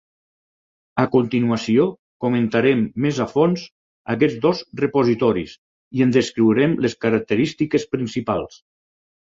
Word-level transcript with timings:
A 1.03 1.03
continuació 1.15 1.85
comentarem 2.25 2.81
més 3.05 3.19
a 3.27 3.29
fons 3.35 3.67
aquests 4.15 4.41
dos 4.49 4.65
repositoris 4.83 5.57
i 6.01 6.07
en 6.09 6.19
descriurem 6.19 6.77
les 6.87 7.01
característiques 7.09 7.89
principals. 7.97 8.63